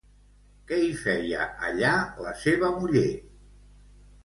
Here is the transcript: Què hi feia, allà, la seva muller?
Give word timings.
Què 0.71 0.79
hi 0.85 0.89
feia, 1.01 1.43
allà, 1.69 1.93
la 2.27 2.33
seva 2.47 2.73
muller? 2.81 3.07